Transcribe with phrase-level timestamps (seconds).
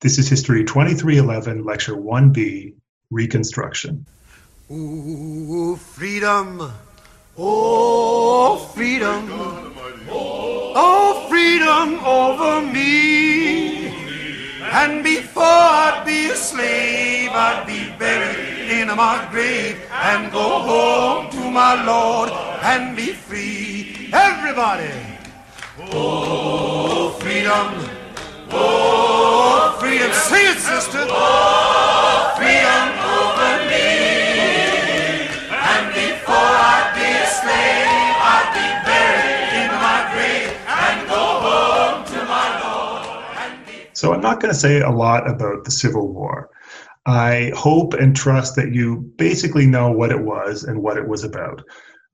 [0.00, 2.74] This is History 2311, Lecture 1B
[3.10, 4.06] Reconstruction.
[4.70, 6.70] Ooh, freedom.
[7.36, 9.26] Oh, freedom.
[10.08, 13.88] Oh, freedom over me.
[14.70, 20.60] And before I'd be a slave, I'd be buried in a my grave and go
[20.60, 22.30] home to my Lord
[22.62, 24.10] and be free.
[24.12, 24.94] Everybody.
[25.90, 27.74] Oh, freedom.
[28.50, 29.17] Oh,
[29.80, 30.10] freedom.
[30.10, 31.06] It, sister.
[31.08, 33.88] Oh, freedom over me.
[35.54, 42.04] And before I'd be a slave, I'd be buried in my grave and go home
[42.12, 43.96] to my Lord.
[43.96, 46.50] So, I'm not going to say a lot about the Civil War.
[47.06, 51.24] I hope and trust that you basically know what it was and what it was
[51.24, 51.62] about.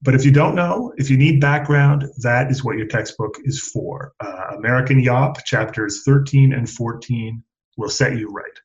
[0.03, 3.59] But if you don't know, if you need background, that is what your textbook is
[3.59, 4.13] for.
[4.21, 7.43] Uh, American Yawp, chapters 13 and 14,
[7.77, 8.59] will set you right.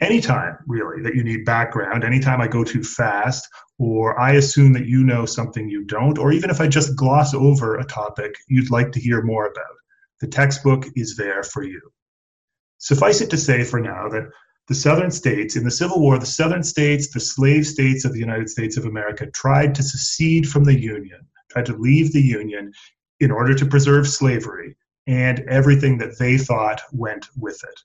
[0.00, 4.86] Anytime, really, that you need background, anytime I go too fast, or I assume that
[4.86, 8.70] you know something you don't, or even if I just gloss over a topic you'd
[8.70, 9.64] like to hear more about,
[10.20, 11.80] the textbook is there for you.
[12.78, 14.28] Suffice it to say for now that
[14.68, 18.18] the southern states, in the Civil War, the southern states, the slave states of the
[18.18, 22.72] United States of America, tried to secede from the Union, tried to leave the Union
[23.20, 27.80] in order to preserve slavery and everything that they thought went with it.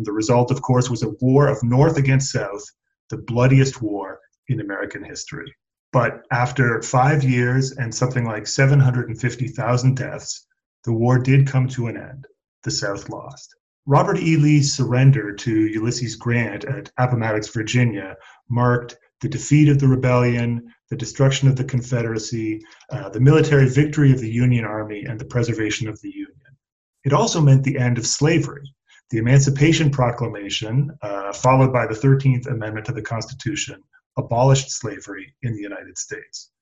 [0.00, 2.64] And the result, of course, was a war of North against South,
[3.10, 5.54] the bloodiest war in American history.
[5.92, 10.46] But after five years and something like 750,000 deaths,
[10.84, 12.26] the war did come to an end.
[12.64, 13.54] The South lost.
[13.84, 14.38] Robert E.
[14.38, 18.16] Lee's surrender to Ulysses Grant at Appomattox, Virginia,
[18.48, 24.12] marked the defeat of the rebellion, the destruction of the Confederacy, uh, the military victory
[24.12, 26.56] of the Union Army, and the preservation of the Union.
[27.04, 28.74] It also meant the end of slavery.
[29.10, 33.82] The Emancipation Proclamation, uh, followed by the 13th Amendment to the Constitution,
[34.16, 36.52] abolished slavery in the United States.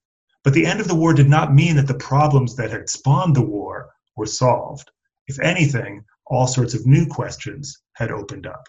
[0.44, 3.36] But the end of the war did not mean that the problems that had spawned
[3.36, 4.90] the war were solved.
[5.26, 8.66] If anything, all sorts of new questions had opened up.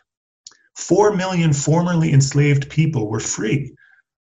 [0.76, 3.74] Four million formerly enslaved people were free.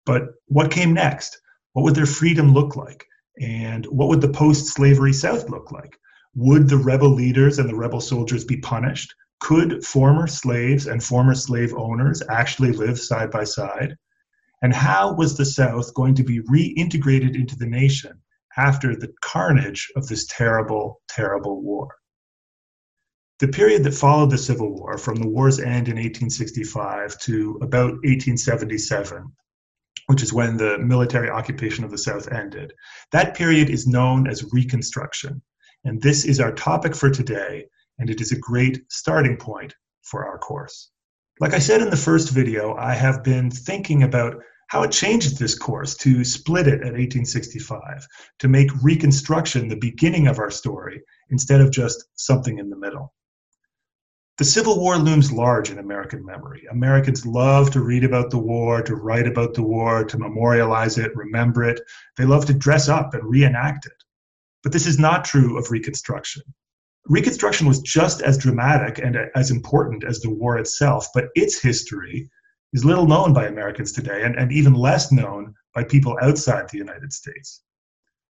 [0.05, 1.41] But what came next?
[1.73, 3.03] What would their freedom look like?
[3.41, 5.97] And what would the post slavery South look like?
[6.35, 9.11] Would the rebel leaders and the rebel soldiers be punished?
[9.39, 13.95] Could former slaves and former slave owners actually live side by side?
[14.61, 18.21] And how was the South going to be reintegrated into the nation
[18.57, 21.87] after the carnage of this terrible, terrible war?
[23.39, 27.91] The period that followed the Civil War, from the war's end in 1865 to about
[28.03, 29.31] 1877,
[30.07, 32.73] which is when the military occupation of the South ended,
[33.13, 35.41] that period is known as Reconstruction.
[35.85, 37.65] And this is our topic for today,
[37.99, 40.89] and it is a great starting point for our course.
[41.39, 45.37] Like I said in the first video, I have been thinking about how it changed
[45.37, 48.05] this course to split it at 1865,
[48.39, 53.13] to make Reconstruction the beginning of our story instead of just something in the middle.
[54.37, 56.65] The Civil War looms large in American memory.
[56.71, 61.15] Americans love to read about the war, to write about the war, to memorialize it,
[61.15, 61.81] remember it.
[62.15, 64.03] They love to dress up and reenact it.
[64.63, 66.43] But this is not true of Reconstruction.
[67.09, 72.29] Reconstruction was just as dramatic and as important as the war itself, but its history
[72.71, 76.77] is little known by Americans today and, and even less known by people outside the
[76.77, 77.63] United States.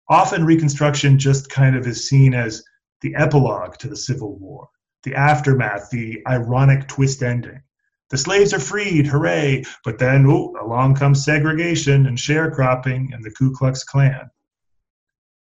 [0.09, 2.65] Often, Reconstruction just kind of is seen as
[3.01, 4.69] the epilogue to the Civil War
[5.05, 7.63] the aftermath, the ironic twist ending.
[8.11, 9.65] The slaves are freed, hooray!
[9.85, 14.31] But then, ooh, along comes segregation and sharecropping and the Ku Klux Klan.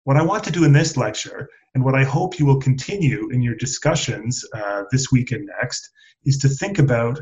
[0.06, 3.28] What I want to do in this lecture, and what I hope you will continue
[3.32, 5.90] in your discussions uh, this week and next,
[6.26, 7.20] is to think about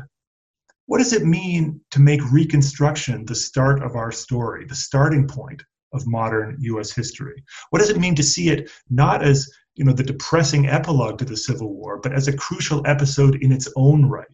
[0.84, 5.62] what does it mean to make Reconstruction the start of our story, the starting point
[5.94, 7.42] of modern US history?
[7.70, 11.24] What does it mean to see it not as you know the depressing epilogue to
[11.24, 14.26] the Civil War, but as a crucial episode in its own right,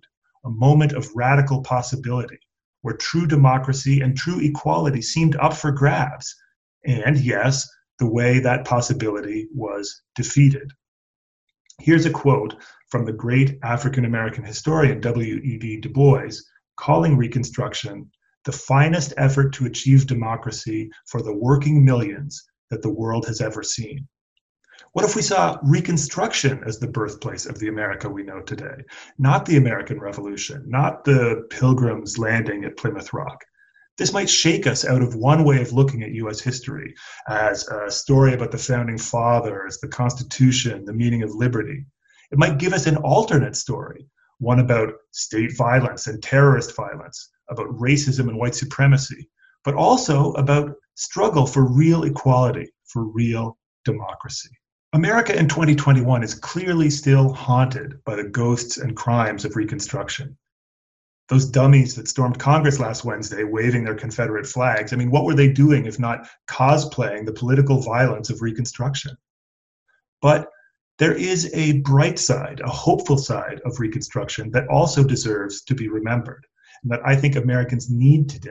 [0.44, 2.40] a moment of radical possibility,
[2.82, 6.34] where true democracy and true equality seemed up for grabs,
[6.84, 7.68] and yes,
[8.00, 10.72] the way that possibility was defeated.
[11.78, 12.56] Here's a quote
[12.90, 15.80] from the great African American historian W.E.B.
[15.80, 16.32] Du Bois,
[16.76, 18.10] calling Reconstruction
[18.46, 23.62] the finest effort to achieve democracy for the working millions that the world has ever
[23.62, 24.08] seen.
[24.92, 28.82] What if we saw Reconstruction as the birthplace of the America we know today?
[29.18, 33.44] Not the American Revolution, not the Pilgrims landing at Plymouth Rock.
[34.00, 36.94] This might shake us out of one way of looking at US history
[37.28, 41.84] as a story about the founding fathers, the Constitution, the meaning of liberty.
[42.32, 44.06] It might give us an alternate story,
[44.38, 49.28] one about state violence and terrorist violence, about racism and white supremacy,
[49.64, 54.48] but also about struggle for real equality, for real democracy.
[54.94, 60.38] America in 2021 is clearly still haunted by the ghosts and crimes of Reconstruction.
[61.30, 65.34] Those dummies that stormed Congress last Wednesday waving their Confederate flags, I mean, what were
[65.34, 69.16] they doing if not cosplaying the political violence of Reconstruction?
[70.20, 70.48] But
[70.98, 75.88] there is a bright side, a hopeful side of Reconstruction that also deserves to be
[75.88, 76.44] remembered,
[76.82, 78.50] and that I think Americans need today.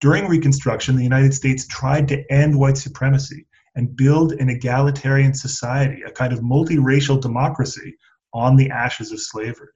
[0.00, 3.44] During Reconstruction, the United States tried to end white supremacy
[3.74, 7.96] and build an egalitarian society, a kind of multiracial democracy
[8.32, 9.70] on the ashes of slavery.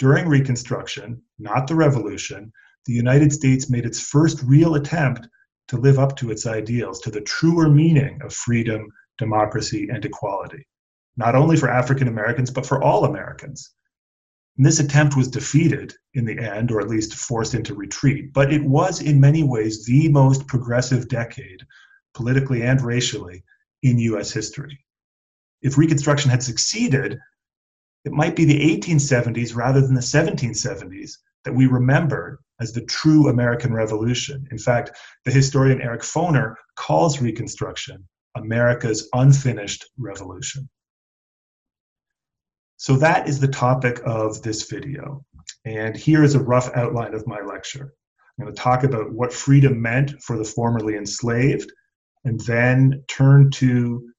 [0.00, 2.50] During Reconstruction, not the Revolution,
[2.86, 5.28] the United States made its first real attempt
[5.68, 8.88] to live up to its ideals, to the truer meaning of freedom,
[9.18, 10.66] democracy, and equality,
[11.18, 13.74] not only for African Americans, but for all Americans.
[14.56, 18.50] And this attempt was defeated in the end, or at least forced into retreat, but
[18.50, 21.60] it was in many ways the most progressive decade
[22.14, 23.44] politically and racially,
[23.82, 24.82] in US history.
[25.60, 27.18] If Reconstruction had succeeded,
[28.04, 31.12] it might be the 1870s rather than the 1770s
[31.44, 34.46] that we remember as the true American Revolution.
[34.50, 34.90] In fact,
[35.24, 38.06] the historian Eric Foner calls Reconstruction
[38.36, 40.68] America's unfinished revolution.
[42.76, 45.24] So that is the topic of this video.
[45.64, 47.92] And here is a rough outline of my lecture.
[48.38, 51.70] I'm going to talk about what freedom meant for the formerly enslaved,
[52.24, 54.10] and then turn to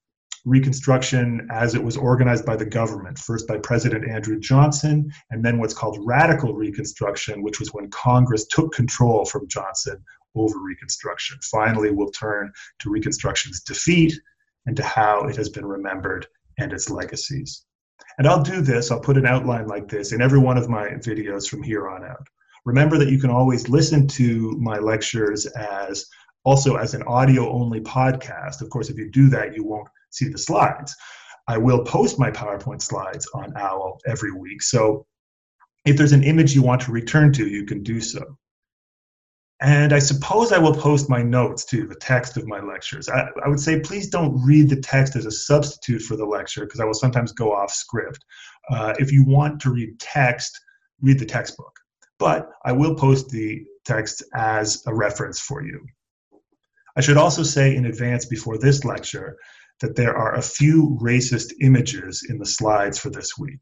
[0.45, 5.59] Reconstruction as it was organized by the government, first by President Andrew Johnson, and then
[5.59, 10.03] what's called radical Reconstruction, which was when Congress took control from Johnson
[10.35, 11.37] over Reconstruction.
[11.43, 14.13] Finally, we'll turn to Reconstruction's defeat
[14.65, 16.25] and to how it has been remembered
[16.57, 17.65] and its legacies.
[18.17, 20.89] And I'll do this, I'll put an outline like this in every one of my
[20.89, 22.27] videos from here on out.
[22.65, 26.05] Remember that you can always listen to my lectures as
[26.43, 28.61] also as an audio only podcast.
[28.61, 30.95] Of course, if you do that, you won't see the slides.
[31.47, 34.61] I will post my PowerPoint slides on OWL every week.
[34.61, 35.05] So
[35.85, 38.37] if there's an image you want to return to, you can do so.
[39.61, 43.07] And I suppose I will post my notes too, the text of my lectures.
[43.09, 46.65] I, I would say please don't read the text as a substitute for the lecture
[46.65, 48.23] because I will sometimes go off script.
[48.71, 50.59] Uh, if you want to read text,
[51.01, 51.75] read the textbook.
[52.17, 55.85] But I will post the text as a reference for you.
[56.95, 59.37] I should also say in advance before this lecture
[59.81, 63.59] that there are a few racist images in the slides for this week.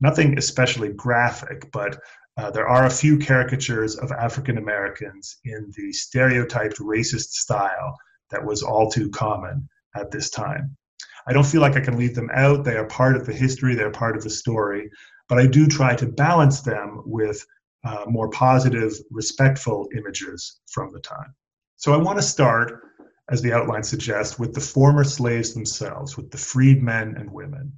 [0.00, 1.98] Nothing especially graphic, but
[2.36, 7.96] uh, there are a few caricatures of African Americans in the stereotyped racist style
[8.30, 10.76] that was all too common at this time.
[11.26, 12.64] I don't feel like I can leave them out.
[12.64, 14.90] They are part of the history, they're part of the story,
[15.28, 17.44] but I do try to balance them with
[17.84, 21.34] uh, more positive, respectful images from the time.
[21.76, 22.82] So I want to start,
[23.30, 27.72] as the outline suggests, with the former slaves themselves, with the freed men and women.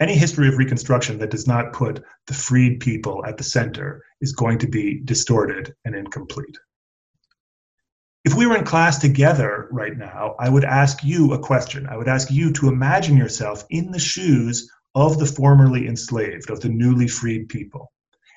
[0.00, 4.32] Any history of Reconstruction that does not put the freed people at the center is
[4.32, 6.56] going to be distorted and incomplete.
[8.24, 11.86] If we were in class together right now, I would ask you a question.
[11.86, 16.60] I would ask you to imagine yourself in the shoes of the formerly enslaved, of
[16.60, 17.92] the newly freed people.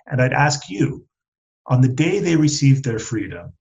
[0.05, 1.05] And I'd ask you,
[1.65, 3.53] on the day they received their freedom,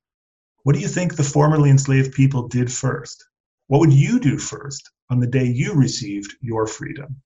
[0.63, 3.25] what do you think the formerly enslaved people did first?
[3.67, 7.17] What would you do first on the day you received your freedom?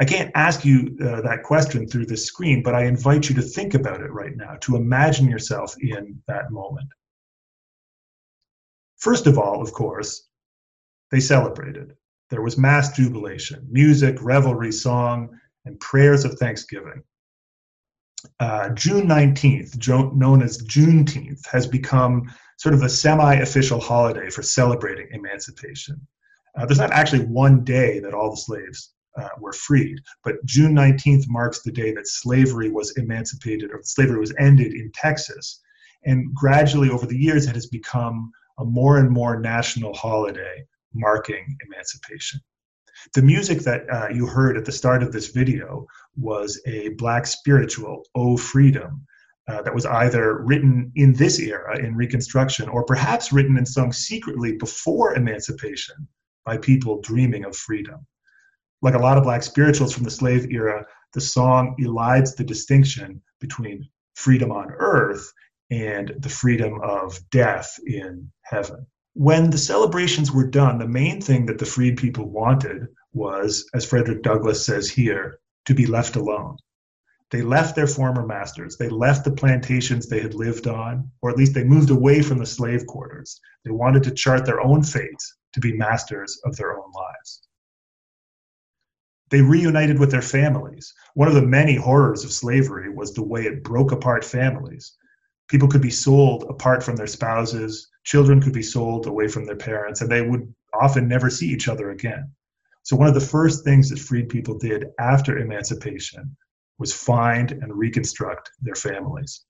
[0.00, 3.42] I can't ask you uh, that question through this screen, but I invite you to
[3.42, 6.88] think about it right now, to imagine yourself in that moment.
[8.98, 10.28] First of all, of course,
[11.10, 11.94] they celebrated.
[12.30, 15.30] There was mass jubilation, music, revelry, song,
[15.64, 17.02] and prayers of thanksgiving
[18.40, 24.30] uh, June 19th, jo- known as Juneteenth, has become sort of a semi official holiday
[24.30, 26.00] for celebrating emancipation.
[26.56, 30.74] Uh, there's not actually one day that all the slaves uh, were freed, but June
[30.74, 35.60] 19th marks the day that slavery was emancipated or slavery was ended in Texas.
[36.04, 41.56] And gradually over the years, it has become a more and more national holiday marking
[41.66, 42.40] emancipation.
[43.14, 45.86] The music that uh, you heard at the start of this video
[46.16, 49.06] was a black spiritual, Oh Freedom,
[49.48, 53.92] uh, that was either written in this era, in Reconstruction, or perhaps written and sung
[53.92, 56.08] secretly before emancipation
[56.44, 58.06] by people dreaming of freedom.
[58.82, 63.22] Like a lot of black spirituals from the slave era, the song elides the distinction
[63.40, 65.32] between freedom on earth
[65.70, 68.86] and the freedom of death in heaven
[69.18, 73.84] when the celebrations were done, the main thing that the freed people wanted was, as
[73.84, 76.56] Frederick Douglass says here, to be left alone.
[77.32, 78.76] They left their former masters.
[78.76, 82.38] They left the plantations they had lived on, or at least they moved away from
[82.38, 83.40] the slave quarters.
[83.64, 87.42] They wanted to chart their own fates to be masters of their own lives.
[89.30, 90.94] They reunited with their families.
[91.14, 94.96] One of the many horrors of slavery was the way it broke apart families.
[95.48, 99.54] People could be sold apart from their spouses, children could be sold away from their
[99.54, 102.32] parents, and they would often never see each other again.
[102.82, 106.34] So, one of the first things that freed people did after emancipation
[106.78, 109.44] was find and reconstruct their families.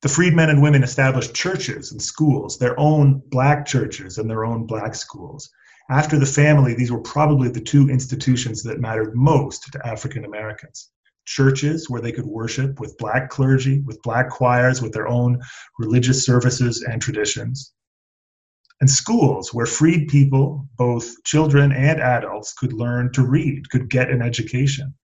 [0.00, 4.64] The freedmen and women established churches and schools, their own black churches and their own
[4.64, 5.50] black schools.
[5.90, 10.92] After the family, these were probably the two institutions that mattered most to African Americans.
[11.28, 15.38] Churches where they could worship with black clergy, with black choirs, with their own
[15.78, 17.74] religious services and traditions.
[18.80, 24.10] And schools where freed people, both children and adults, could learn to read, could get
[24.10, 24.94] an education.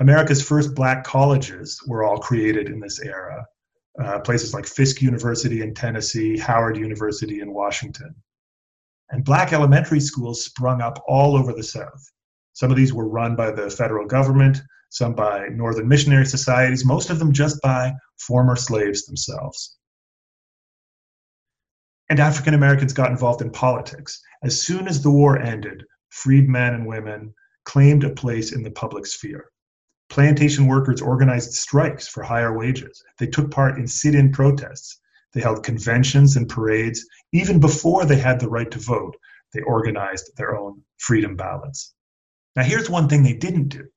[0.00, 3.46] America's first black colleges were all created in this era.
[4.02, 8.14] Uh, places like Fisk University in Tennessee, Howard University in Washington.
[9.10, 12.02] And black elementary schools sprung up all over the South.
[12.52, 17.10] Some of these were run by the federal government, some by Northern missionary societies, most
[17.10, 19.78] of them just by former slaves themselves.
[22.10, 24.20] And African Americans got involved in politics.
[24.42, 27.32] As soon as the war ended, freed men and women
[27.64, 29.46] claimed a place in the public sphere.
[30.10, 33.02] Plantation workers organized strikes for higher wages.
[33.18, 35.00] They took part in sit in protests.
[35.32, 37.02] They held conventions and parades.
[37.32, 39.16] Even before they had the right to vote,
[39.54, 41.94] they organized their own freedom ballots.
[42.56, 43.88] Now, here's one thing they didn't do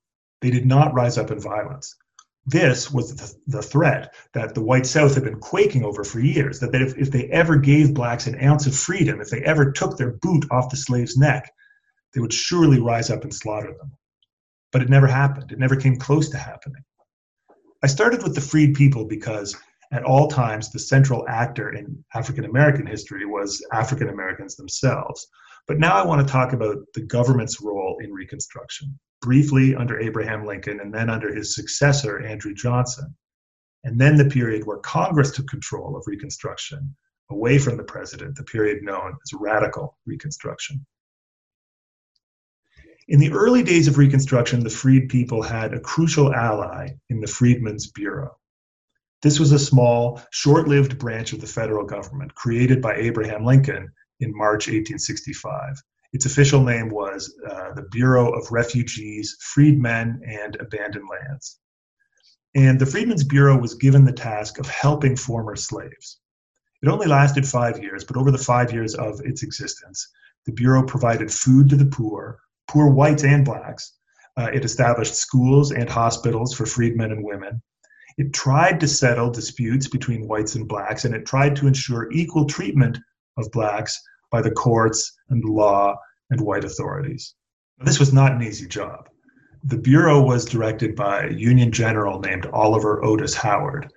[0.42, 1.96] they did not rise up in violence.
[2.46, 6.60] This was the, the threat that the white South had been quaking over for years
[6.60, 9.98] that if, if they ever gave blacks an ounce of freedom, if they ever took
[9.98, 11.50] their boot off the slave's neck,
[12.14, 13.92] they would surely rise up and slaughter them.
[14.72, 16.84] But it never happened, it never came close to happening.
[17.82, 19.56] I started with the freed people because
[19.92, 25.28] at all times the central actor in African American history was African Americans themselves.
[25.68, 30.46] But now I want to talk about the government's role in Reconstruction, briefly under Abraham
[30.46, 33.16] Lincoln and then under his successor, Andrew Johnson,
[33.84, 36.96] and then the period where Congress took control of Reconstruction
[37.32, 40.86] away from the president, the period known as radical Reconstruction.
[43.08, 47.28] In the early days of Reconstruction, the freed people had a crucial ally in the
[47.28, 48.36] Freedmen's Bureau.
[49.22, 53.92] This was a small, short lived branch of the federal government created by Abraham Lincoln
[54.20, 55.76] in March 1865.
[56.14, 61.60] Its official name was uh, the Bureau of Refugees, Freedmen, and Abandoned Lands.
[62.56, 66.20] And the Freedmen's Bureau was given the task of helping former slaves.
[66.82, 70.08] It only lasted five years, but over the five years of its existence,
[70.46, 73.98] the Bureau provided food to the poor, poor whites and blacks.
[74.38, 77.62] Uh, it established schools and hospitals for freedmen and women.
[78.18, 82.46] It tried to settle disputes between whites and blacks, and it tried to ensure equal
[82.46, 83.00] treatment
[83.38, 84.02] of blacks
[84.32, 85.96] by the courts and law
[86.30, 87.36] and white authorities.
[87.80, 89.10] This was not an easy job.
[89.64, 93.92] The Bureau was directed by a Union general named Oliver Otis Howard.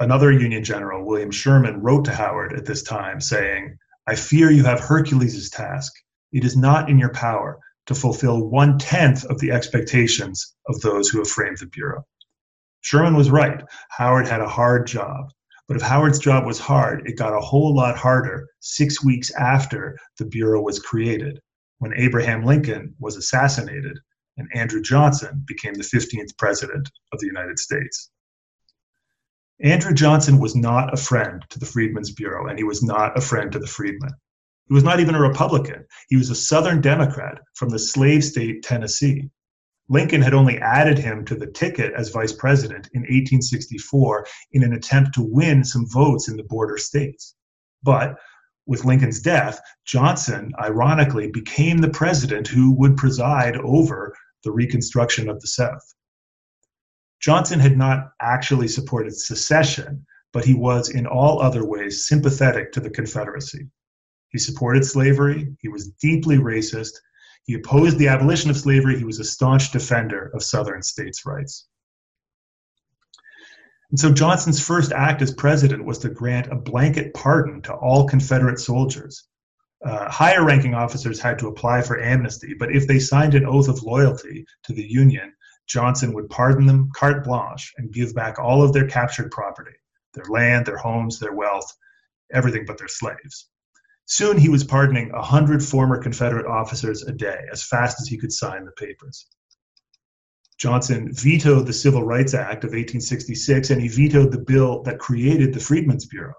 [0.00, 3.76] Another Union general, William Sherman, wrote to Howard at this time saying,
[4.06, 5.92] I fear you have Hercules' task.
[6.32, 11.08] It is not in your power to fulfill one tenth of the expectations of those
[11.08, 12.04] who have framed the Bureau.
[12.80, 13.62] Sherman was right.
[13.90, 15.30] Howard had a hard job.
[15.66, 19.98] But if Howard's job was hard, it got a whole lot harder six weeks after
[20.18, 21.40] the Bureau was created,
[21.78, 23.98] when Abraham Lincoln was assassinated
[24.36, 28.10] and Andrew Johnson became the 15th President of the United States.
[29.62, 33.20] Andrew Johnson was not a friend to the Freedmen's Bureau, and he was not a
[33.20, 34.10] friend to the freedmen.
[34.66, 35.84] He was not even a Republican.
[36.08, 39.30] He was a Southern Democrat from the slave state Tennessee.
[39.88, 44.72] Lincoln had only added him to the ticket as vice president in 1864 in an
[44.72, 47.34] attempt to win some votes in the border states.
[47.82, 48.16] But
[48.66, 55.40] with Lincoln's death, Johnson, ironically, became the president who would preside over the reconstruction of
[55.40, 55.94] the South.
[57.20, 62.80] Johnson had not actually supported secession, but he was in all other ways sympathetic to
[62.80, 63.68] the Confederacy.
[64.28, 66.92] He supported slavery, he was deeply racist,
[67.44, 68.98] he opposed the abolition of slavery.
[68.98, 71.66] He was a staunch defender of Southern states' rights.
[73.90, 78.08] And so Johnson's first act as president was to grant a blanket pardon to all
[78.08, 79.28] Confederate soldiers.
[79.84, 83.68] Uh, higher ranking officers had to apply for amnesty, but if they signed an oath
[83.68, 85.32] of loyalty to the Union,
[85.66, 89.76] Johnson would pardon them carte blanche and give back all of their captured property
[90.14, 91.70] their land, their homes, their wealth,
[92.32, 93.48] everything but their slaves.
[94.06, 98.18] Soon he was pardoning a hundred former Confederate officers a day, as fast as he
[98.18, 99.26] could sign the papers.
[100.58, 105.52] Johnson vetoed the Civil Rights Act of 1866 and he vetoed the bill that created
[105.52, 106.34] the Freedmen's Bureau.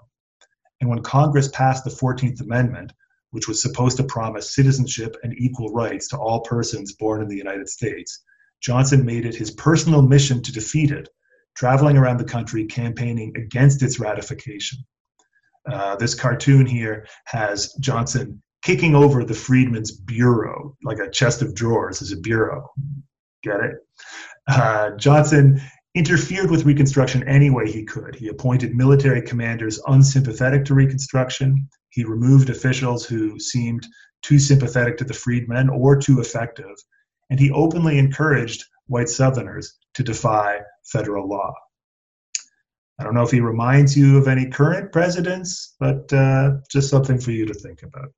[0.80, 2.94] And when Congress passed the 14th Amendment,
[3.32, 7.36] which was supposed to promise citizenship and equal rights to all persons born in the
[7.36, 8.24] United States,
[8.62, 11.10] Johnson made it his personal mission to defeat it,
[11.56, 14.80] traveling around the country campaigning against its ratification.
[15.72, 21.54] Uh, this cartoon here has Johnson kicking over the Freedmen's Bureau, like a chest of
[21.54, 22.68] drawers is a bureau.
[23.44, 23.76] Get it?
[24.48, 25.62] Uh, Johnson
[25.94, 28.16] interfered with Reconstruction any way he could.
[28.16, 31.70] He appointed military commanders unsympathetic to Reconstruction.
[31.90, 33.88] He removed officials who seemed
[34.24, 36.76] too sympathetic to the freedmen or too effective.
[37.30, 40.60] And he openly encouraged white Southerners to defy
[40.92, 41.54] federal law.
[42.98, 47.20] I don't know if he reminds you of any current presidents, but uh, just something
[47.20, 48.14] for you to think about.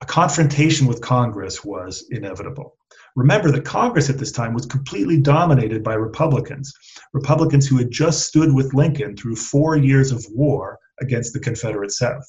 [0.00, 2.76] A confrontation with Congress was inevitable.
[3.14, 6.72] Remember that Congress at this time was completely dominated by Republicans,
[7.12, 11.92] Republicans who had just stood with Lincoln through four years of war against the Confederate
[11.92, 12.24] South.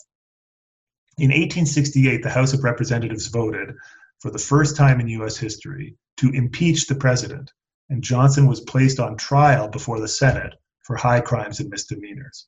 [1.17, 3.74] In 1868, the House of Representatives voted,
[4.20, 5.38] for the first time in U.S.
[5.38, 7.51] history, to impeach the president,
[7.89, 12.47] and Johnson was placed on trial before the Senate for high crimes and misdemeanors.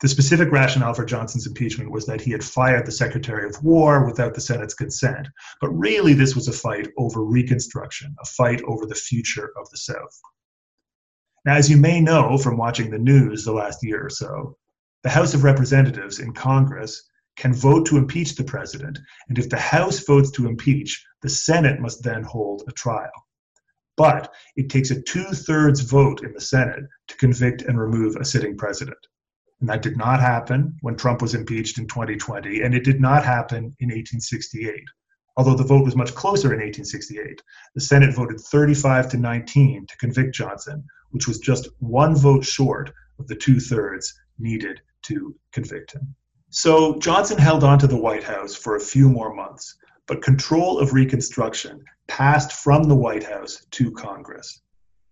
[0.00, 4.06] The specific rationale for Johnson's impeachment was that he had fired the Secretary of War
[4.06, 5.28] without the Senate's consent.
[5.60, 9.76] But really, this was a fight over Reconstruction, a fight over the future of the
[9.76, 10.20] South.
[11.44, 14.56] Now, as you may know from watching the news the last year or so,
[15.02, 17.02] the House of Representatives in Congress
[17.36, 21.80] can vote to impeach the president, and if the House votes to impeach, the Senate
[21.80, 23.10] must then hold a trial.
[24.00, 28.24] But it takes a two thirds vote in the Senate to convict and remove a
[28.24, 28.96] sitting president.
[29.60, 33.26] And that did not happen when Trump was impeached in 2020, and it did not
[33.26, 34.72] happen in 1868.
[35.36, 37.42] Although the vote was much closer in 1868,
[37.74, 42.90] the Senate voted 35 to 19 to convict Johnson, which was just one vote short
[43.18, 46.14] of the two thirds needed to convict him.
[46.48, 50.78] So Johnson held on to the White House for a few more months, but control
[50.78, 54.60] of Reconstruction passed from the White House to Congress.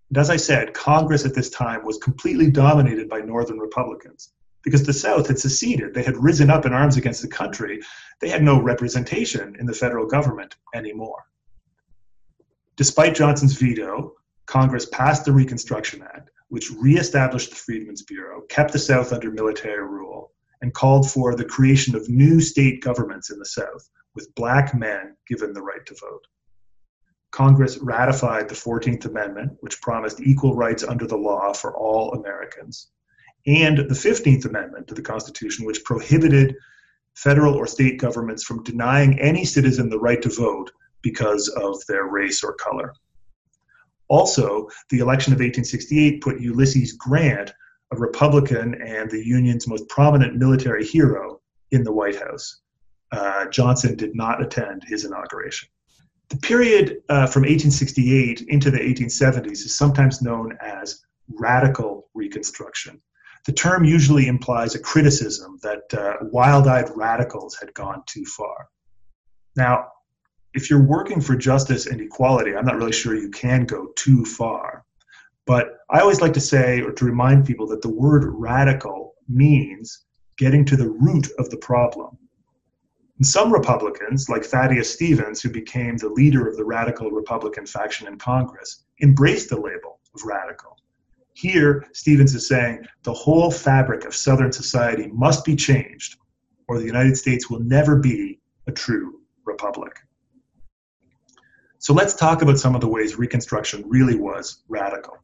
[0.09, 4.83] And as I said, Congress at this time was completely dominated by Northern Republicans because
[4.83, 5.95] the South had seceded.
[5.95, 7.81] They had risen up in arms against the country.
[8.21, 11.25] They had no representation in the federal government anymore.
[12.77, 14.15] Despite Johnson's veto,
[14.47, 19.87] Congress passed the Reconstruction Act, which reestablished the Freedmen's Bureau, kept the South under military
[19.87, 24.75] rule, and called for the creation of new state governments in the South, with black
[24.75, 26.27] men given the right to vote.
[27.31, 32.89] Congress ratified the 14th Amendment, which promised equal rights under the law for all Americans
[33.47, 36.57] and the 15th Amendment to the Constitution, which prohibited
[37.15, 40.69] federal or state governments from denying any citizen the right to vote
[41.03, 42.93] because of their race or color.
[44.09, 47.53] Also, the election of 1868 put Ulysses Grant,
[47.93, 52.63] a Republican and the Union's most prominent military hero, in the White House.
[53.11, 55.69] Uh, Johnson did not attend his inauguration.
[56.29, 63.01] The period uh, from 1868 into the 1870s is sometimes known as radical Reconstruction.
[63.47, 68.69] The term usually implies a criticism that uh, wild eyed radicals had gone too far.
[69.57, 69.87] Now,
[70.55, 74.25] if you're working for justice and equality, I'm not really sure you can go too
[74.25, 74.85] far.
[75.47, 80.05] But I always like to say or to remind people that the word radical means
[80.37, 82.19] getting to the root of the problem.
[83.19, 88.07] And some Republicans, like Thaddeus Stevens, who became the leader of the radical Republican faction
[88.07, 90.77] in Congress, embraced the label of radical.
[91.35, 96.17] Here, Stevens is saying the whole fabric of Southern society must be changed,
[96.69, 99.99] or the United States will never be a true republic.
[101.79, 105.17] So let's talk about some of the ways Reconstruction really was radical.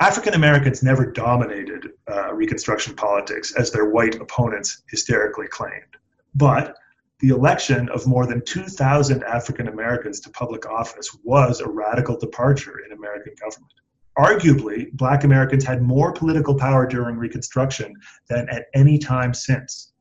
[0.00, 5.96] African Americans never dominated uh, Reconstruction politics as their white opponents hysterically claimed.
[6.36, 6.76] But
[7.20, 12.80] the election of more than 2,000 African Americans to public office was a radical departure
[12.84, 13.72] in American government
[14.18, 17.94] arguably, black Americans had more political power during Reconstruction
[18.28, 19.92] than at any time since.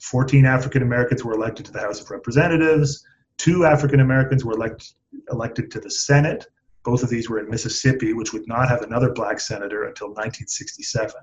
[0.00, 3.04] 14 African Americans were elected to the House of Representatives,
[3.36, 4.94] two African Americans were elect,
[5.30, 6.46] elected to the Senate.
[6.84, 11.20] Both of these were in Mississippi, which would not have another black senator until 1967.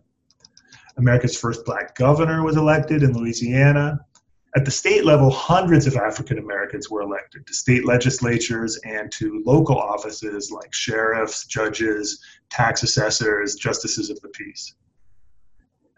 [0.98, 4.00] America's first black governor was elected in Louisiana.
[4.58, 9.44] At the state level, hundreds of African Americans were elected to state legislatures and to
[9.46, 14.74] local offices like sheriffs, judges, tax assessors, justices of the peace.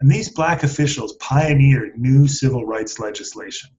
[0.02, 3.70] And these black officials pioneered new civil rights legislation.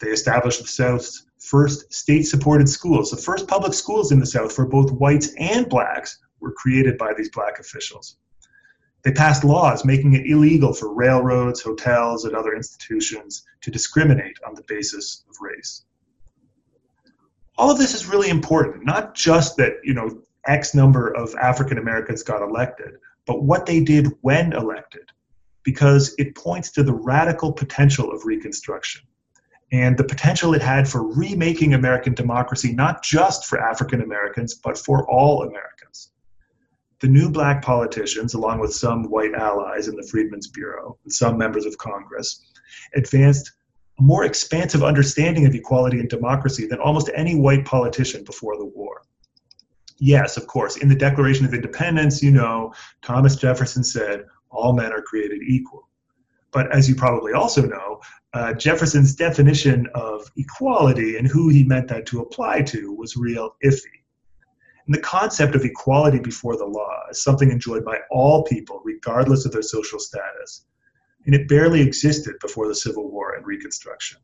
[0.00, 3.10] They established the South's first state supported schools.
[3.10, 7.12] The first public schools in the South for both whites and blacks were created by
[7.12, 8.18] these black officials.
[9.02, 14.54] They passed laws making it illegal for railroads, hotels, and other institutions to discriminate on
[14.54, 15.84] the basis of race.
[17.56, 21.78] All of this is really important, not just that, you know, X number of African
[21.78, 22.94] Americans got elected,
[23.26, 25.10] but what they did when elected,
[25.62, 29.02] because it points to the radical potential of Reconstruction
[29.70, 34.78] and the potential it had for remaking American democracy, not just for African Americans, but
[34.78, 36.12] for all Americans.
[37.00, 41.38] The new black politicians, along with some white allies in the Freedmen's Bureau and some
[41.38, 42.44] members of Congress,
[42.94, 43.52] advanced
[43.98, 48.64] a more expansive understanding of equality and democracy than almost any white politician before the
[48.64, 49.02] war.
[49.98, 54.92] Yes, of course, in the Declaration of Independence, you know, Thomas Jefferson said, all men
[54.92, 55.88] are created equal.
[56.50, 58.00] But as you probably also know,
[58.32, 63.56] uh, Jefferson's definition of equality and who he meant that to apply to was real
[63.64, 63.97] iffy.
[64.88, 69.44] And the concept of equality before the law is something enjoyed by all people, regardless
[69.44, 70.64] of their social status.
[71.26, 74.18] And it barely existed before the Civil War and Reconstruction.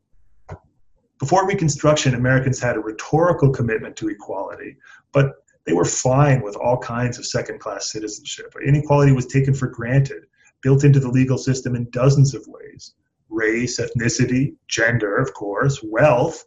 [1.19, 4.77] Before Reconstruction, Americans had a rhetorical commitment to equality,
[5.11, 5.35] but
[5.67, 8.55] they were fine with all kinds of second class citizenship.
[8.65, 10.25] Inequality was taken for granted,
[10.61, 12.95] built into the legal system in dozens of ways
[13.29, 16.43] race, ethnicity, gender, of course, wealth,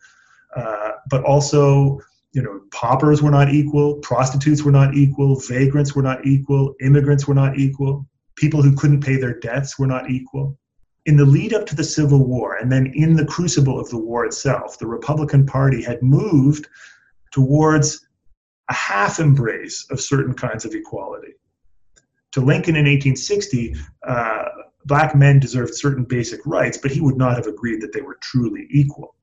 [0.57, 2.01] uh, but also,
[2.33, 7.27] you know, paupers were not equal, prostitutes were not equal, vagrants were not equal, immigrants
[7.27, 10.59] were not equal, people who couldn't pay their debts were not equal.
[11.07, 13.99] In the lead up to the Civil War, and then in the crucible of the
[13.99, 16.69] war itself, the Republican Party had moved
[17.33, 18.07] towards
[18.69, 21.33] a half embrace of certain kinds of equality.
[22.33, 23.75] To Lincoln in 1860,
[24.07, 24.45] uh,
[24.85, 28.19] black men deserved certain basic rights, but he would not have agreed that they were
[28.21, 29.15] truly equal.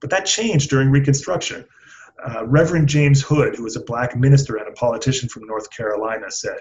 [0.00, 1.66] But that changed during Reconstruction.
[2.24, 6.30] Uh, Reverend James Hood, who was a black minister and a politician from North Carolina,
[6.30, 6.60] said,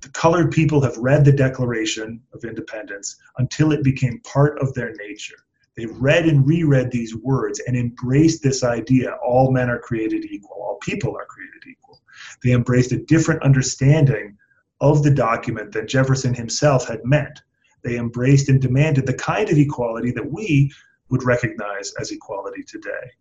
[0.00, 4.92] The colored people have read the Declaration of Independence until it became part of their
[4.94, 5.36] nature.
[5.76, 10.56] They read and reread these words and embraced this idea all men are created equal,
[10.60, 12.00] all people are created equal.
[12.42, 14.36] They embraced a different understanding
[14.80, 17.42] of the document that Jefferson himself had meant.
[17.82, 20.72] They embraced and demanded the kind of equality that we
[21.08, 23.12] would recognize as equality today.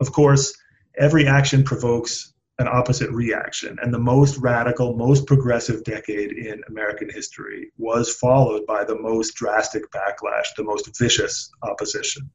[0.00, 0.54] Of course,
[0.98, 7.10] every action provokes an opposite reaction, and the most radical, most progressive decade in American
[7.10, 12.30] history was followed by the most drastic backlash, the most vicious opposition.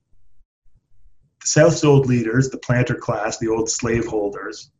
[1.41, 4.71] The South's old leaders, the planter class, the old slaveholders,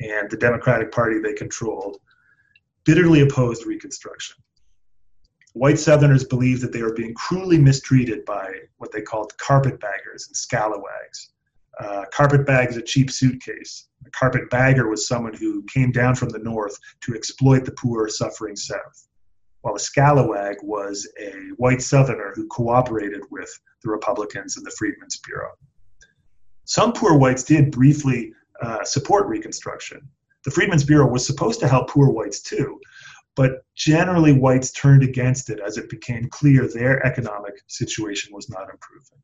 [0.00, 1.98] and the Democratic Party they controlled,
[2.84, 4.36] bitterly opposed Reconstruction.
[5.54, 10.36] White Southerners believed that they were being cruelly mistreated by what they called carpetbaggers and
[10.36, 11.30] scalawags.
[11.80, 13.88] Uh, carpetbag is a cheap suitcase.
[14.06, 18.56] A carpetbagger was someone who came down from the north to exploit the poor, suffering
[18.56, 19.08] South,
[19.62, 23.50] while a scalawag was a white Southerner who cooperated with
[23.82, 25.52] the Republicans and the Freedmen's Bureau.
[26.64, 30.08] Some poor whites did briefly uh, support Reconstruction,
[30.44, 32.80] the Freedmen's Bureau was supposed to help poor whites too,
[33.36, 38.68] but generally whites turned against it as it became clear their economic situation was not
[38.70, 39.22] improving.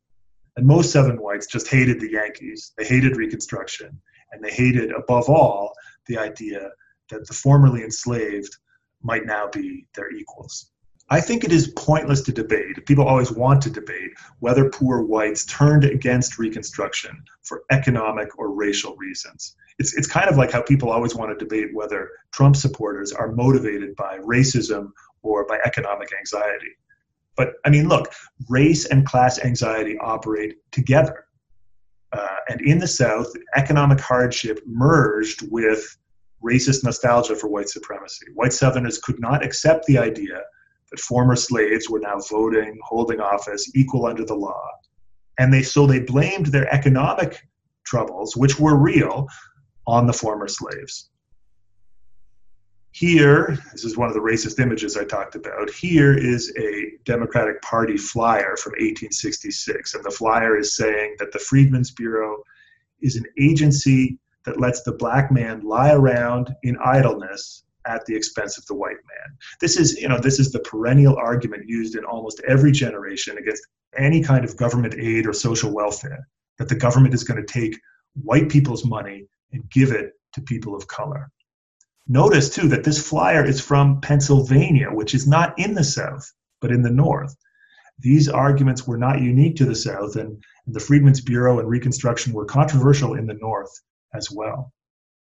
[0.59, 3.97] And most Southern whites just hated the Yankees, they hated Reconstruction,
[4.33, 5.73] and they hated, above all,
[6.09, 6.71] the idea
[7.11, 8.57] that the formerly enslaved
[9.01, 10.73] might now be their equals.
[11.11, 12.85] I think it is pointless to debate.
[12.87, 18.97] People always want to debate whether poor whites turned against Reconstruction for economic or racial
[18.97, 19.55] reasons.
[19.79, 23.31] It's, it's kind of like how people always want to debate whether Trump supporters are
[23.31, 24.91] motivated by racism
[25.23, 26.75] or by economic anxiety.
[27.39, 28.13] But I mean, look,
[28.51, 31.25] race and class anxiety operate together.
[32.13, 35.97] Uh, and in the South, economic hardship merged with
[36.45, 38.27] racist nostalgia for white supremacy.
[38.35, 40.41] White Southerners could not accept the idea
[40.91, 44.69] that former slaves were now voting, holding office, equal under the law.
[45.39, 47.41] And they so they blamed their economic
[47.85, 49.29] troubles, which were real,
[49.87, 51.11] on the former slaves.
[52.99, 55.71] Here, this is one of the racist images I talked about.
[55.71, 61.39] Here is a Democratic Party flyer from 1866, and the flyer is saying that the
[61.39, 62.43] Freedmen's Bureau
[63.01, 68.59] is an agency that lets the black man lie around in idleness at the expense
[68.59, 69.37] of the white man.
[69.61, 73.65] This is, you know, this is the perennial argument used in almost every generation against
[73.97, 76.27] any kind of government aid or social welfare
[76.59, 77.79] that the government is going to take
[78.25, 81.31] white people's money and give it to people of color.
[82.11, 86.73] Notice too that this flyer is from Pennsylvania, which is not in the South, but
[86.73, 87.37] in the North.
[87.99, 92.45] these arguments were not unique to the South, and the Freedmen's Bureau and Reconstruction were
[92.45, 93.71] controversial in the North
[94.15, 94.73] as well.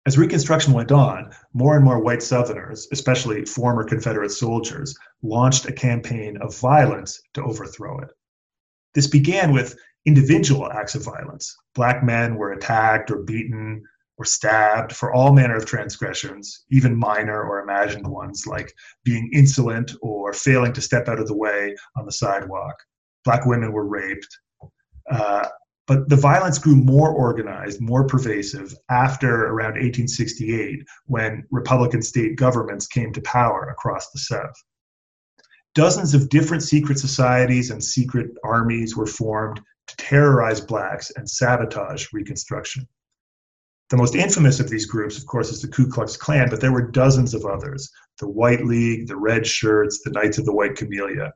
[0.07, 5.73] As Reconstruction went on, more and more white Southerners, especially former Confederate soldiers, launched a
[5.73, 8.09] campaign of violence to overthrow it.
[8.95, 11.57] This began with individual acts of violence.
[11.75, 13.85] Black men were attacked or beaten
[14.18, 18.72] or stabbed for all manner of transgressions, even minor or imagined ones like
[19.05, 22.75] being insolent or failing to step out of the way on the sidewalk.
[23.25, 24.29] Black women were raped.
[25.11, 25.46] Uh,
[25.88, 32.87] but the violence grew more organized, more pervasive after around 1868 when Republican state governments
[32.87, 34.55] came to power across the South.
[35.75, 42.07] Dozens of different secret societies and secret armies were formed to terrorize blacks and sabotage
[42.12, 42.87] Reconstruction.
[43.92, 46.72] The most infamous of these groups, of course, is the Ku Klux Klan, but there
[46.72, 50.76] were dozens of others the White League, the Red Shirts, the Knights of the White
[50.76, 51.35] Camellia.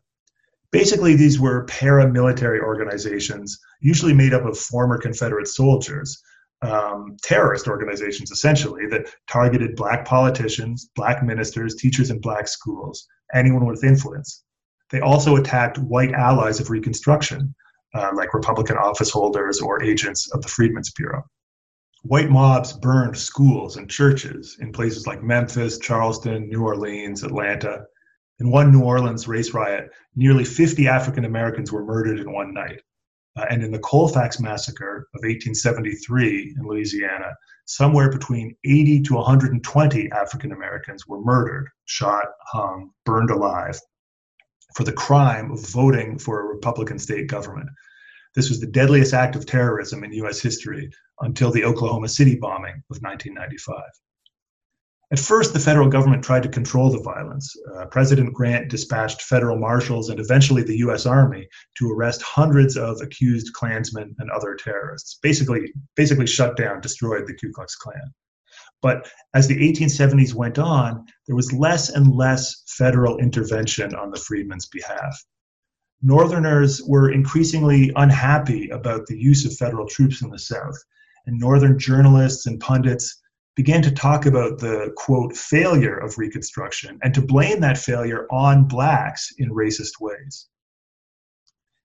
[0.71, 6.23] Basically, these were paramilitary organizations, usually made up of former Confederate soldiers,
[6.63, 13.67] um, terrorist organizations essentially, that targeted black politicians, black ministers, teachers in black schools, anyone
[13.67, 14.45] with influence.
[14.91, 17.55] They also attacked white allies of Reconstruction,
[17.95, 21.23] uh, like Republican office holders or agents of the Freedmen's Bureau.
[22.09, 27.85] White mobs burned schools and churches in places like Memphis, Charleston, New Orleans, Atlanta.
[28.39, 32.81] In one New Orleans race riot, nearly 50 African Americans were murdered in one night.
[33.37, 40.13] Uh, and in the Colfax massacre of 1873 in Louisiana, somewhere between 80 to 120
[40.13, 43.81] African Americans were murdered, shot, hung, burned alive
[44.77, 47.69] for the crime of voting for a Republican state government.
[48.37, 50.41] This was the deadliest act of terrorism in U.S.
[50.41, 50.89] history
[51.21, 53.83] until the Oklahoma City bombing of 1995.
[55.13, 57.55] At first, the federal government tried to control the violence.
[57.73, 61.07] Uh, President Grant dispatched federal marshals and eventually the U.S.
[61.07, 61.49] Army
[61.79, 65.21] to arrest hundreds of accused Klansmen and other terrorists.
[65.23, 68.13] Basically, basically shut down, destroyed the Ku Klux Klan.
[68.83, 74.19] But as the 1870s went on, there was less and less federal intervention on the
[74.19, 75.17] freedmen's behalf.
[76.03, 80.77] Northerners were increasingly unhappy about the use of federal troops in the South,
[81.27, 83.23] and Northern journalists and pundits
[83.57, 88.69] began to talk about the quote failure of Reconstruction and to blame that failure on
[88.69, 90.49] blacks in racist ways.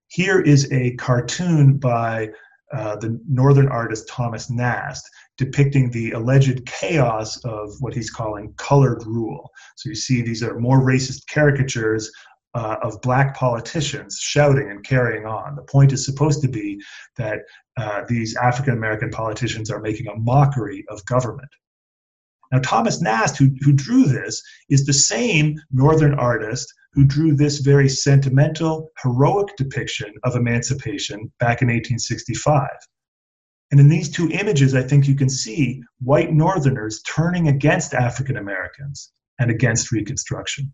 [0.10, 2.30] Here is a cartoon by
[2.74, 9.06] uh, the northern artist Thomas Nast depicting the alleged chaos of what he's calling colored
[9.06, 9.50] rule.
[9.76, 12.12] So you see these are more racist caricatures
[12.54, 15.56] uh, of black politicians shouting and carrying on.
[15.56, 16.82] The point is supposed to be
[17.18, 17.40] that
[17.82, 21.50] uh, these African American politicians are making a mockery of government.
[22.52, 27.60] Now, Thomas Nast, who, who drew this, is the same Northern artist who drew this
[27.60, 32.70] very sentimental, heroic depiction of emancipation back in 1865.
[33.72, 38.38] And in these two images, I think you can see white Northerners turning against African
[38.38, 40.72] Americans and against Reconstruction.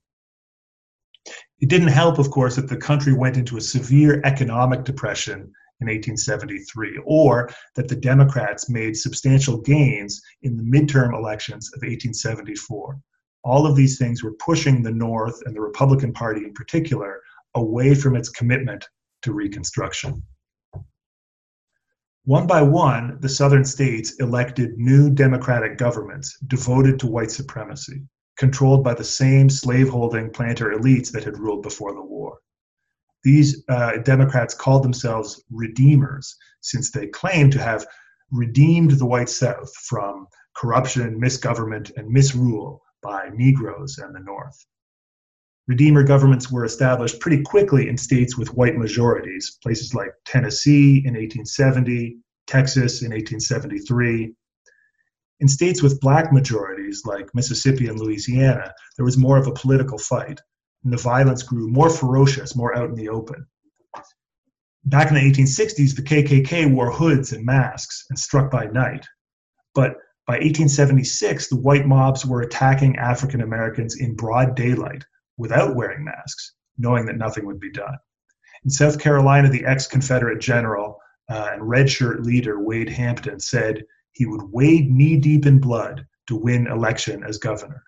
[1.59, 5.87] It didn't help, of course, that the country went into a severe economic depression in
[5.87, 12.99] 1873, or that the Democrats made substantial gains in the midterm elections of 1874.
[13.43, 17.21] All of these things were pushing the North and the Republican Party in particular
[17.55, 18.87] away from its commitment
[19.21, 20.23] to Reconstruction.
[22.25, 28.03] One by one, the Southern states elected new Democratic governments devoted to white supremacy
[28.37, 32.37] controlled by the same slaveholding planter elites that had ruled before the war.
[33.23, 37.85] These uh, Democrats called themselves redeemers, since they claimed to have
[38.31, 44.65] redeemed the white South from corruption, misgovernment, and misrule by Negroes and the North.
[45.67, 51.13] Redeemer governments were established pretty quickly in states with white majorities, places like Tennessee in
[51.13, 54.33] 1870, Texas in 1873,
[55.39, 59.97] in states with black majorities like Mississippi and Louisiana, there was more of a political
[59.97, 60.39] fight,
[60.87, 63.45] and the violence grew more ferocious, more out in the open.
[64.85, 69.05] Back in the 1860s, the KKK wore hoods and masks and struck by night.
[69.75, 69.97] But
[70.27, 75.03] by 1876, the white mobs were attacking African Americans in broad daylight
[75.35, 77.97] without wearing masks, knowing that nothing would be done.
[78.63, 83.83] In South Carolina, the ex Confederate general uh, and red shirt leader Wade Hampton said,
[84.13, 87.83] he would wade knee deep in blood to win election as governor.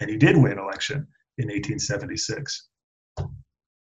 [0.00, 1.06] And he did win election
[1.40, 2.68] in 1876.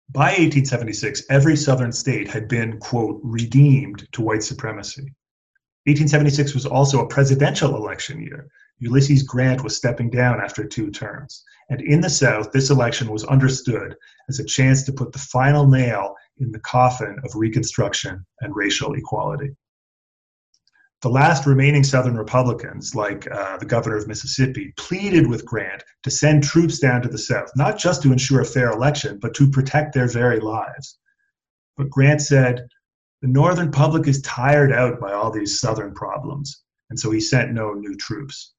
[0.10, 5.14] By 1876, every southern state had been, quote, redeemed to white supremacy.
[5.86, 8.48] 1876 was also a presidential election year.
[8.80, 11.44] Ulysses Grant was stepping down after two terms.
[11.70, 13.96] And in the South, this election was understood
[14.30, 18.94] as a chance to put the final nail in the coffin of Reconstruction and racial
[18.94, 19.56] equality.
[21.04, 26.10] The last remaining Southern Republicans, like uh, the governor of Mississippi, pleaded with Grant to
[26.10, 29.52] send troops down to the South, not just to ensure a fair election, but to
[29.52, 30.98] protect their very lives.
[31.76, 32.70] But Grant said,
[33.22, 37.52] the Northern public is tired out by all these Southern problems, and so he sent
[37.52, 38.54] no new troops.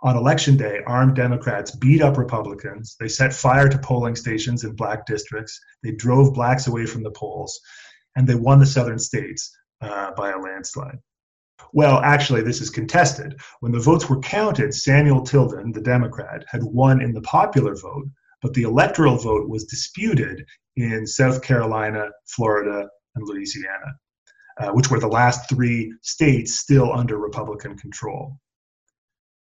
[0.00, 2.96] On election day, armed Democrats beat up Republicans.
[2.98, 5.60] They set fire to polling stations in black districts.
[5.82, 7.60] They drove blacks away from the polls,
[8.16, 10.98] and they won the Southern states uh, by a landslide.
[11.72, 13.40] Well, actually, this is contested.
[13.60, 18.08] When the votes were counted, Samuel Tilden, the Democrat, had won in the popular vote,
[18.42, 20.44] but the electoral vote was disputed
[20.76, 23.94] in South Carolina, Florida, and Louisiana,
[24.60, 28.38] uh, which were the last three states still under Republican control.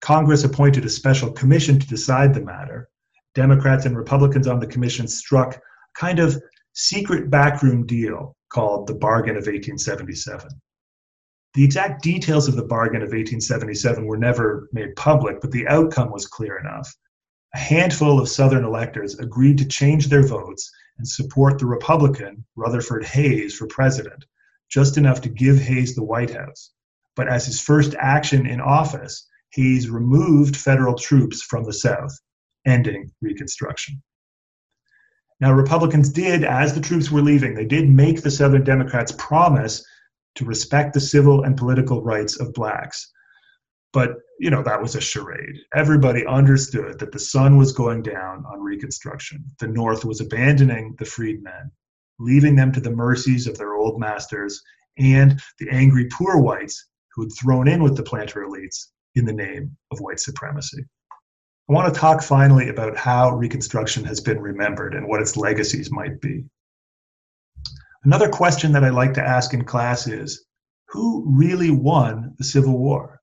[0.01, 2.89] Congress appointed a special commission to decide the matter.
[3.35, 5.59] Democrats and Republicans on the commission struck a
[5.95, 6.41] kind of
[6.73, 10.49] secret backroom deal called the Bargain of 1877.
[11.53, 16.11] The exact details of the bargain of 1877 were never made public, but the outcome
[16.11, 16.91] was clear enough.
[17.53, 23.05] A handful of Southern electors agreed to change their votes and support the Republican Rutherford
[23.05, 24.25] Hayes for president,
[24.67, 26.71] just enough to give Hayes the White House.
[27.15, 32.19] But as his first action in office, Hayes removed federal troops from the South,
[32.65, 34.01] ending Reconstruction.
[35.39, 39.85] Now, Republicans did, as the troops were leaving, they did make the Southern Democrats promise
[40.35, 43.11] to respect the civil and political rights of blacks.
[43.91, 45.55] But, you know, that was a charade.
[45.75, 49.45] Everybody understood that the sun was going down on Reconstruction.
[49.59, 51.71] The North was abandoning the freedmen,
[52.19, 54.61] leaving them to the mercies of their old masters
[54.97, 59.33] and the angry poor whites who had thrown in with the planter elites in the
[59.33, 60.83] name of white supremacy.
[61.69, 65.91] I want to talk finally about how Reconstruction has been remembered and what its legacies
[65.91, 66.43] might be.
[68.05, 70.45] Another question that I like to ask in class is
[70.89, 73.21] who really won the Civil War?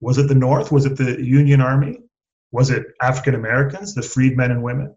[0.00, 0.72] Was it the North?
[0.72, 1.98] Was it the Union Army?
[2.50, 4.96] Was it African Americans, the freedmen and women?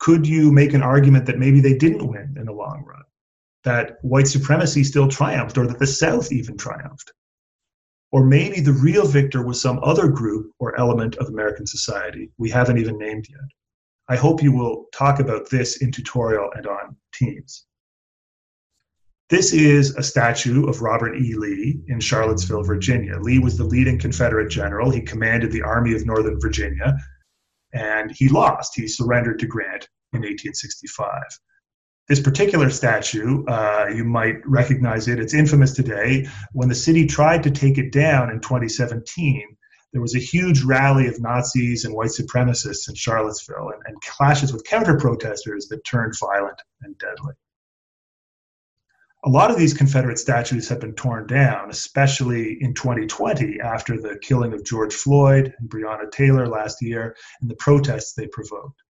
[0.00, 3.02] Could you make an argument that maybe they didn't win in the long run?
[3.64, 7.12] That white supremacy still triumphed, or that the South even triumphed?
[8.10, 12.50] Or maybe the real victor was some other group or element of American society we
[12.50, 13.38] haven't even named yet.
[14.08, 17.66] I hope you will talk about this in tutorial and on Teams.
[19.30, 21.36] This is a statue of Robert E.
[21.36, 23.16] Lee in Charlottesville, Virginia.
[23.20, 24.90] Lee was the leading Confederate general.
[24.90, 26.96] He commanded the Army of Northern Virginia,
[27.72, 28.72] and he lost.
[28.74, 31.22] He surrendered to Grant in 1865.
[32.08, 35.20] This particular statue, uh, you might recognize it.
[35.20, 36.26] It's infamous today.
[36.50, 39.44] When the city tried to take it down in 2017,
[39.92, 44.52] there was a huge rally of Nazis and white supremacists in Charlottesville and, and clashes
[44.52, 47.34] with counter protesters that turned violent and deadly
[49.24, 54.18] a lot of these Confederate statues have been torn down, especially in 2020 after the
[54.22, 58.80] killing of George Floyd and Breonna Taylor last year and the protests they provoked.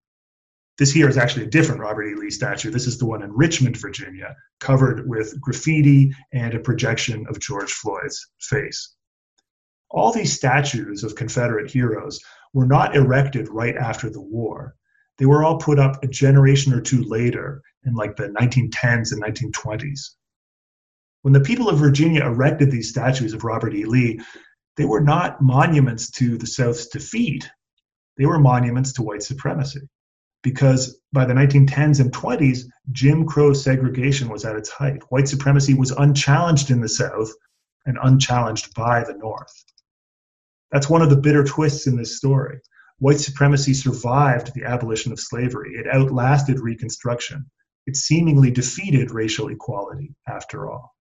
[0.79, 2.15] This here is actually a different Robert E.
[2.15, 2.71] Lee statue.
[2.71, 7.73] This is the one in Richmond, Virginia, covered with graffiti and a projection of George
[7.73, 8.95] Floyd's face.
[9.91, 12.21] All these statues of Confederate heroes
[12.55, 14.77] were not erected right after the war.
[15.19, 19.23] They were all put up a generation or two later in like the 1910s and
[19.23, 20.15] 1920s.
[21.23, 23.85] When the people of Virginia erected these statues of Robert E.
[23.85, 24.21] Lee,
[24.77, 27.51] they were not monuments to the South's defeat,
[28.17, 29.81] they were monuments to white supremacy.
[30.43, 32.61] Because by the 1910s and 20s,
[32.93, 35.03] Jim Crow segregation was at its height.
[35.11, 37.31] White supremacy was unchallenged in the South
[37.85, 39.53] and unchallenged by the North.
[40.73, 42.61] That's one of the bitter twists in this story.
[42.99, 47.51] White supremacy survived the abolition of slavery, it outlasted Reconstruction.
[47.87, 50.95] It seemingly defeated racial equality after all.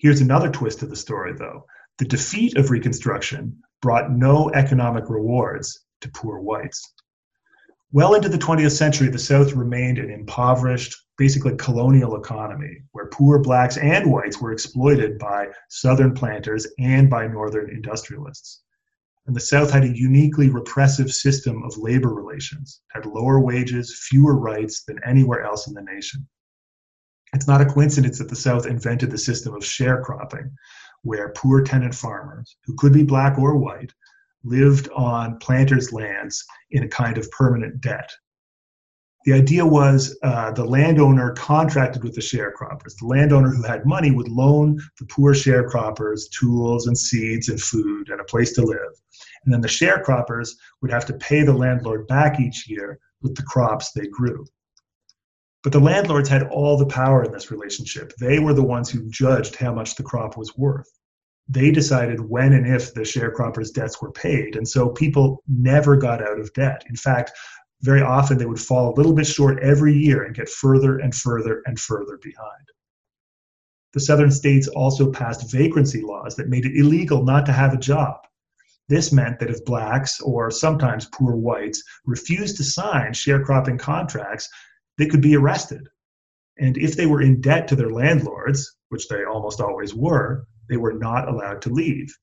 [0.00, 1.66] Here's another twist to the story, though.
[1.98, 6.94] The defeat of Reconstruction brought no economic rewards to poor whites.
[7.92, 13.40] Well into the 20th century, the South remained an impoverished, basically colonial economy where poor
[13.40, 18.62] blacks and whites were exploited by Southern planters and by Northern industrialists.
[19.26, 24.34] And the South had a uniquely repressive system of labor relations, had lower wages, fewer
[24.34, 26.26] rights than anywhere else in the nation.
[27.32, 30.52] It's not a coincidence that the South invented the system of sharecropping,
[31.02, 33.92] where poor tenant farmers, who could be black or white,
[34.42, 38.10] lived on planters' lands in a kind of permanent debt.
[39.26, 42.96] The idea was uh, the landowner contracted with the sharecroppers.
[42.96, 48.08] The landowner who had money would loan the poor sharecroppers tools and seeds and food
[48.08, 48.92] and a place to live.
[49.44, 53.42] And then the sharecroppers would have to pay the landlord back each year with the
[53.42, 54.46] crops they grew.
[55.62, 58.14] But the landlords had all the power in this relationship.
[58.18, 60.88] They were the ones who judged how much the crop was worth.
[61.48, 64.56] They decided when and if the sharecroppers' debts were paid.
[64.56, 66.84] And so people never got out of debt.
[66.88, 67.32] In fact,
[67.82, 71.14] very often they would fall a little bit short every year and get further and
[71.14, 72.68] further and further behind.
[73.92, 77.78] The southern states also passed vagrancy laws that made it illegal not to have a
[77.78, 78.20] job.
[78.88, 84.48] This meant that if blacks or sometimes poor whites refused to sign sharecropping contracts,
[85.00, 85.88] they could be arrested.
[86.58, 90.76] And if they were in debt to their landlords, which they almost always were, they
[90.76, 92.14] were not allowed to leave.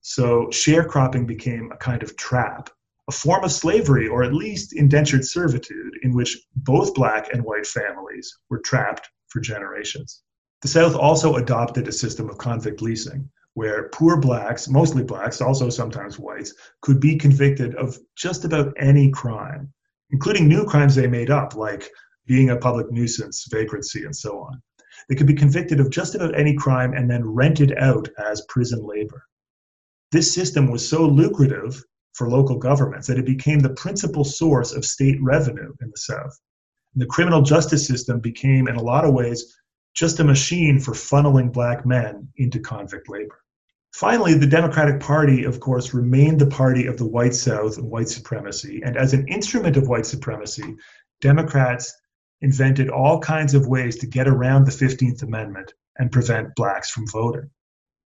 [0.00, 2.70] So sharecropping became a kind of trap
[3.08, 7.66] a form of slavery or at least indentured servitude in which both black and white
[7.66, 10.22] families were trapped for generations.
[10.62, 15.68] The South also adopted a system of convict leasing where poor blacks, mostly blacks, also
[15.68, 19.70] sometimes whites, could be convicted of just about any crime,
[20.10, 21.90] including new crimes they made up, like
[22.32, 24.62] being a public nuisance, vagrancy, and so on.
[25.06, 28.86] They could be convicted of just about any crime and then rented out as prison
[28.86, 29.26] labor.
[30.12, 34.86] This system was so lucrative for local governments that it became the principal source of
[34.86, 36.40] state revenue in the South.
[36.94, 39.54] And the criminal justice system became, in a lot of ways,
[39.92, 43.40] just a machine for funneling black men into convict labor.
[43.92, 48.08] Finally, the Democratic Party, of course, remained the party of the white South and white
[48.08, 48.80] supremacy.
[48.86, 50.76] And as an instrument of white supremacy,
[51.20, 51.94] Democrats
[52.42, 57.06] invented all kinds of ways to get around the 15th Amendment and prevent blacks from
[57.06, 57.48] voting.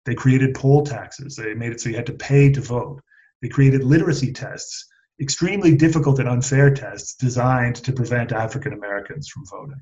[0.05, 3.01] They created poll taxes, they made it so you had to pay to vote.
[3.41, 4.85] They created literacy tests,
[5.21, 9.81] extremely difficult and unfair tests designed to prevent African Americans from voting.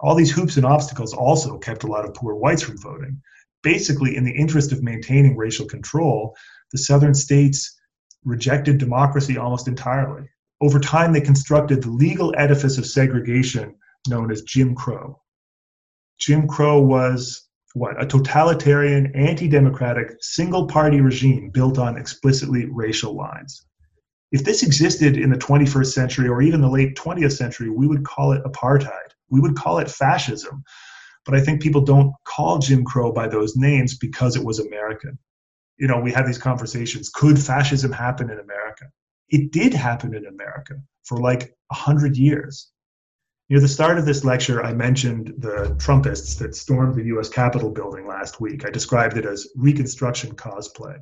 [0.00, 3.22] All these hoops and obstacles also kept a lot of poor whites from voting.
[3.62, 6.36] Basically, in the interest of maintaining racial control,
[6.72, 7.78] the southern states
[8.24, 10.28] rejected democracy almost entirely.
[10.62, 13.74] Over time, they constructed the legal edifice of segregation
[14.08, 15.20] known as Jim Crow.
[16.20, 23.66] Jim Crow was what a totalitarian, anti-democratic, single-party regime built on explicitly racial lines.
[24.30, 28.04] If this existed in the 21st century or even the late 20th century, we would
[28.04, 29.10] call it apartheid.
[29.30, 30.62] We would call it fascism.
[31.24, 35.18] But I think people don't call Jim Crow by those names because it was American.
[35.78, 37.10] You know, we have these conversations.
[37.10, 38.86] Could fascism happen in America?
[39.32, 40.74] It did happen in America
[41.04, 42.70] for like a hundred years.
[43.48, 47.70] Near the start of this lecture, I mentioned the Trumpists that stormed the US Capitol
[47.70, 48.64] building last week.
[48.64, 50.98] I described it as Reconstruction cosplay.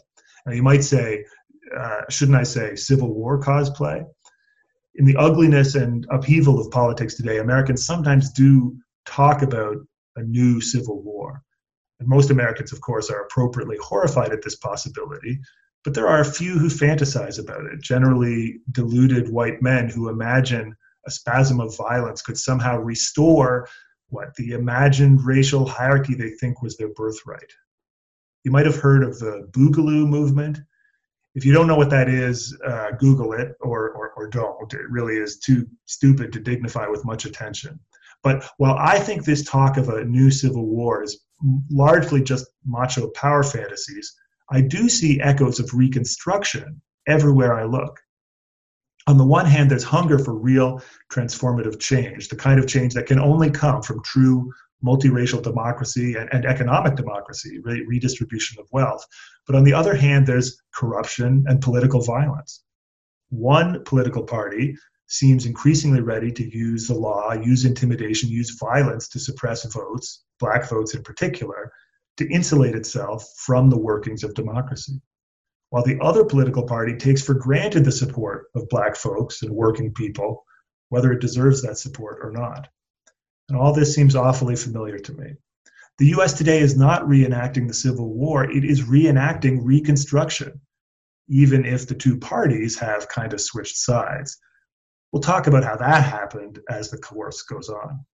[0.46, 1.24] Now, you might say,
[1.76, 4.04] uh, shouldn't I say Civil War cosplay?
[4.94, 8.76] In the ugliness and upheaval of politics today, Americans sometimes do
[9.06, 9.76] talk about
[10.16, 11.42] a new civil war.
[11.98, 15.40] And most Americans, of course, are appropriately horrified at this possibility,
[15.84, 20.76] but there are a few who fantasize about it, generally deluded white men who imagine
[21.06, 23.66] a spasm of violence could somehow restore
[24.08, 27.50] what the imagined racial hierarchy they think was their birthright.
[28.44, 30.58] You might have heard of the Boogaloo movement.
[31.34, 34.72] If you don't know what that is, uh, Google it or, or, or don't.
[34.74, 37.78] It really is too stupid to dignify with much attention.
[38.22, 41.24] But while I think this talk of a new civil war is
[41.70, 44.14] largely just macho power fantasies,
[44.50, 48.00] I do see echoes of reconstruction everywhere I look
[49.06, 53.06] on the one hand, there's hunger for real transformative change, the kind of change that
[53.06, 54.52] can only come from true
[54.84, 59.04] multiracial democracy and, and economic democracy, re- redistribution of wealth.
[59.46, 62.62] But on the other hand, there's corruption and political violence.
[63.30, 64.76] One political party
[65.06, 70.68] seems increasingly ready to use the law, use intimidation, use violence to suppress votes, black
[70.68, 71.72] votes in particular,
[72.20, 75.00] to insulate itself from the workings of democracy
[75.70, 79.92] while the other political party takes for granted the support of black folks and working
[79.94, 80.44] people,
[80.88, 82.68] whether it deserves that support or not.
[83.48, 85.34] And all this seems awfully familiar to me.
[85.98, 90.60] The US today is not reenacting the Civil War, it is reenacting Reconstruction,
[91.28, 94.38] even if the two parties have kind of switched sides.
[95.12, 98.04] We'll talk about how that happened as the course goes on.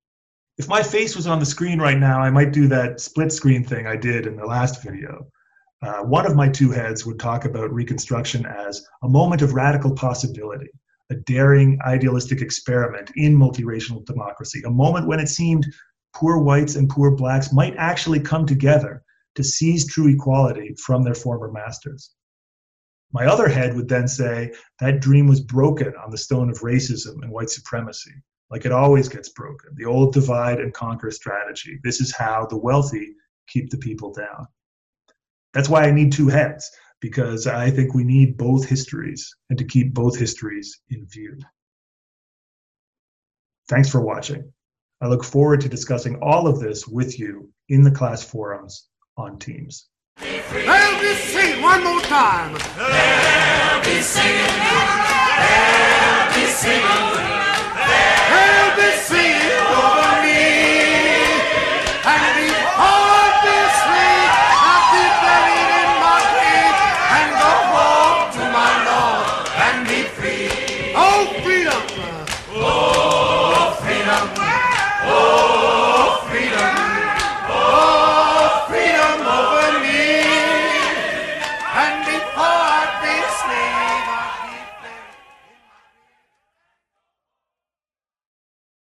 [0.59, 3.63] If my face was on the screen right now, I might do that split screen
[3.63, 5.31] thing I did in the last video
[5.83, 9.95] uh, one of my two heads would talk about Reconstruction as a moment of radical
[9.95, 10.71] possibility,
[11.11, 15.67] a daring, idealistic experiment in multiracial democracy, a moment when it seemed
[16.15, 19.03] poor whites and poor blacks might actually come together
[19.35, 22.13] to seize true equality from their former masters.
[23.13, 27.23] My other head would then say that dream was broken on the stone of racism
[27.23, 28.13] and white supremacy,
[28.51, 29.71] like it always gets broken.
[29.75, 31.79] The old divide and conquer strategy.
[31.83, 33.15] This is how the wealthy
[33.49, 34.47] keep the people down.
[35.53, 36.71] That's why I need two heads,
[37.01, 41.39] because I think we need both histories and to keep both histories in view.
[43.69, 44.53] Thanks for watching.
[45.01, 49.39] I look forward to discussing all of this with you in the class forums on
[49.39, 49.89] Teams.
[50.19, 52.53] They'll be singing one more time.
[52.55, 54.53] They'll be singing.
[55.37, 57.06] They'll be singing.